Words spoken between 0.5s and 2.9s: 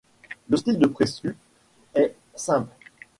style de Priscus est simple.